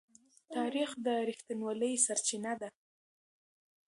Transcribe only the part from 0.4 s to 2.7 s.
تاریخ د رښتینولۍ سرچینه ده.